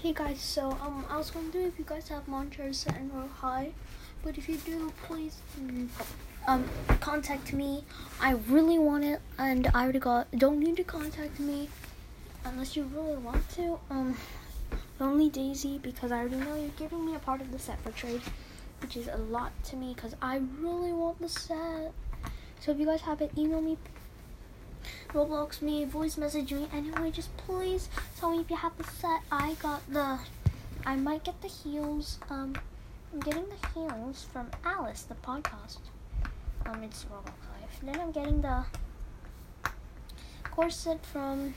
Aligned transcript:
Hey 0.00 0.12
guys, 0.12 0.40
so 0.40 0.78
um, 0.80 1.04
I 1.10 1.16
was 1.16 1.34
wondering 1.34 1.66
if 1.66 1.76
you 1.76 1.84
guys 1.84 2.06
have 2.06 2.22
set 2.70 2.96
in 2.98 3.10
Royale 3.12 3.26
High, 3.26 3.72
but 4.22 4.38
if 4.38 4.48
you 4.48 4.56
do, 4.58 4.92
please 5.02 5.38
um 6.46 6.64
contact 7.00 7.52
me. 7.52 7.82
I 8.20 8.34
really 8.48 8.78
want 8.78 9.02
it, 9.02 9.20
and 9.38 9.66
I 9.74 9.82
already 9.82 9.98
got. 9.98 10.30
Don't 10.38 10.60
need 10.60 10.76
to 10.76 10.84
contact 10.84 11.40
me 11.40 11.68
unless 12.44 12.76
you 12.76 12.84
really 12.94 13.16
want 13.16 13.50
to. 13.56 13.80
Um, 13.90 14.16
Lonely 15.00 15.30
Daisy, 15.30 15.78
because 15.78 16.12
I 16.12 16.20
already 16.20 16.36
know 16.36 16.54
you're 16.54 16.78
giving 16.78 17.04
me 17.04 17.16
a 17.16 17.18
part 17.18 17.40
of 17.40 17.50
the 17.50 17.58
set 17.58 17.80
for 17.80 17.90
trade, 17.90 18.22
which 18.80 18.96
is 18.96 19.08
a 19.08 19.16
lot 19.16 19.50
to 19.64 19.76
me, 19.76 19.94
because 19.94 20.14
I 20.22 20.42
really 20.60 20.92
want 20.92 21.20
the 21.20 21.28
set. 21.28 21.92
So 22.60 22.70
if 22.70 22.78
you 22.78 22.86
guys 22.86 23.00
have 23.00 23.20
it, 23.20 23.32
email 23.36 23.60
me 23.60 23.78
Roblox 25.14 25.62
me, 25.62 25.86
voice 25.86 26.18
message 26.18 26.52
me. 26.52 26.68
Anyway, 26.70 27.10
just 27.10 27.34
please 27.38 27.88
tell 28.18 28.30
me 28.30 28.40
if 28.40 28.50
you 28.50 28.56
have 28.56 28.76
the 28.76 28.84
set. 28.84 29.20
I 29.32 29.54
got 29.54 29.80
the. 29.90 30.18
I 30.84 30.96
might 30.96 31.24
get 31.24 31.40
the 31.40 31.48
heels. 31.48 32.18
Um, 32.28 32.54
I'm 33.12 33.20
getting 33.20 33.46
the 33.48 33.68
heels 33.74 34.26
from 34.30 34.50
Alice, 34.64 35.02
the 35.04 35.14
podcast. 35.14 35.78
Um, 36.66 36.82
it's 36.82 37.04
Roblox 37.04 37.24
Life. 37.26 37.80
Then 37.82 37.98
I'm 37.98 38.12
getting 38.12 38.42
the 38.42 38.64
corset 40.50 41.04
from 41.06 41.54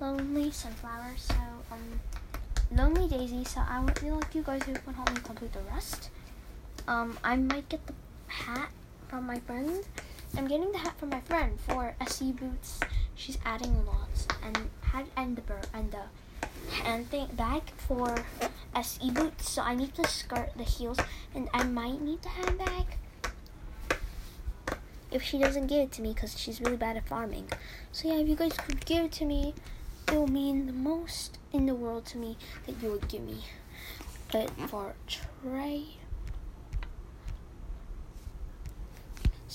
Lonely 0.00 0.50
Sunflower. 0.50 1.12
So 1.18 1.34
um, 1.70 2.00
Lonely 2.74 3.06
Daisy. 3.06 3.44
So 3.44 3.60
I 3.68 3.84
would 3.84 3.98
feel 3.98 4.14
like 4.14 4.34
you 4.34 4.42
guys 4.42 4.62
who 4.62 4.72
can 4.72 4.94
help 4.94 5.10
me 5.12 5.20
complete 5.22 5.52
the 5.52 5.60
rest. 5.74 6.08
Um, 6.88 7.18
I 7.22 7.36
might 7.36 7.68
get 7.68 7.86
the 7.86 7.92
hat 8.28 8.70
from 9.08 9.26
my 9.26 9.40
friend. 9.40 9.84
I'm 10.36 10.48
getting 10.48 10.72
the 10.72 10.78
hat 10.78 10.98
from 10.98 11.10
my 11.10 11.20
friend 11.20 11.58
for 11.60 11.94
SE 12.00 12.32
boots. 12.32 12.80
She's 13.14 13.38
adding 13.44 13.84
lots 13.86 14.26
and 14.42 14.70
hat 14.80 15.06
and 15.16 15.36
the 15.36 15.42
bird 15.42 15.66
and 15.74 15.92
the 15.92 16.04
hand 16.70 17.10
thing 17.10 17.28
bag 17.32 17.62
for 17.76 18.24
SE 18.74 19.10
boots. 19.10 19.50
So 19.50 19.62
I 19.62 19.74
need 19.74 19.94
to 19.94 20.08
skirt, 20.08 20.52
the 20.56 20.64
heels, 20.64 20.98
and 21.34 21.48
I 21.52 21.64
might 21.64 22.00
need 22.00 22.22
the 22.22 22.30
handbag 22.30 22.86
if 25.10 25.22
she 25.22 25.38
doesn't 25.38 25.66
give 25.66 25.80
it 25.80 25.92
to 25.92 26.02
me 26.02 26.14
because 26.14 26.38
she's 26.38 26.60
really 26.60 26.76
bad 26.76 26.96
at 26.96 27.06
farming. 27.06 27.48
So 27.92 28.08
yeah, 28.08 28.14
if 28.14 28.28
you 28.28 28.34
guys 28.34 28.54
could 28.54 28.84
give 28.86 29.04
it 29.04 29.12
to 29.12 29.24
me, 29.24 29.54
it 30.08 30.14
will 30.14 30.26
mean 30.26 30.66
the 30.66 30.72
most 30.72 31.38
in 31.52 31.66
the 31.66 31.74
world 31.74 32.06
to 32.06 32.18
me 32.18 32.36
that 32.66 32.82
you 32.82 32.90
would 32.90 33.08
give 33.08 33.22
me. 33.22 33.44
But 34.32 34.50
for 34.68 34.94
Trey. 35.06 35.98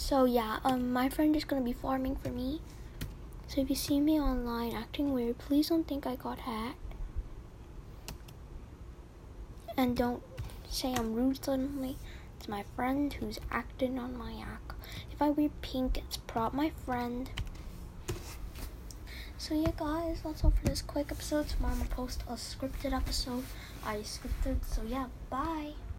So 0.07 0.23
yeah, 0.23 0.59
um, 0.63 0.93
my 0.93 1.09
friend 1.09 1.35
is 1.35 1.43
gonna 1.43 1.65
be 1.65 1.73
farming 1.73 2.15
for 2.15 2.29
me. 2.29 2.61
So 3.49 3.59
if 3.59 3.69
you 3.69 3.75
see 3.75 3.99
me 3.99 4.17
online 4.17 4.73
acting 4.73 5.11
weird, 5.11 5.37
please 5.37 5.67
don't 5.67 5.85
think 5.85 6.07
I 6.07 6.15
got 6.15 6.39
hacked. 6.39 6.93
And 9.75 9.97
don't 9.97 10.23
say 10.69 10.93
I'm 10.93 11.13
rude 11.13 11.43
suddenly. 11.43 11.97
It's 12.37 12.47
my 12.47 12.63
friend 12.73 13.11
who's 13.11 13.37
acting 13.51 13.99
on 13.99 14.17
my 14.17 14.33
act. 14.41 14.71
If 15.11 15.21
I 15.21 15.29
wear 15.29 15.49
pink, 15.61 15.97
it's 15.97 16.15
prop 16.15 16.53
my 16.53 16.71
friend. 16.85 17.29
So 19.37 19.55
yeah, 19.55 19.71
guys, 19.77 20.21
that's 20.23 20.41
all 20.41 20.51
for 20.51 20.69
this 20.69 20.81
quick 20.81 21.11
episode. 21.11 21.49
Tomorrow 21.49 21.73
I'm 21.73 21.79
gonna 21.79 21.89
post 21.89 22.23
a 22.29 22.35
scripted 22.35 22.93
episode. 22.93 23.43
I 23.85 23.97
scripted. 23.97 24.63
So 24.63 24.83
yeah, 24.87 25.07
bye. 25.29 25.73